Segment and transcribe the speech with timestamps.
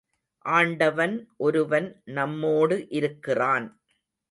[0.45, 1.13] ஆண்டவன்
[1.37, 3.69] ஒருவன் நம்மோடு இருக்கிறான்.